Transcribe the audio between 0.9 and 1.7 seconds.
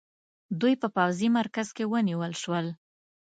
پوځي مرکز